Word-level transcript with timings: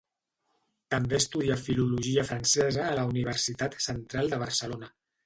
També 0.93 1.17
estudià 1.17 1.57
Filologia 1.65 2.23
francesa 2.29 2.87
a 2.87 2.97
la 3.01 3.05
Universitat 3.13 3.77
Central 3.89 4.33
de 4.33 4.41
Barcelona. 4.47 4.91